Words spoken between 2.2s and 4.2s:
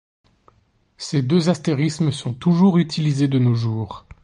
toujours utilisés de nos jours.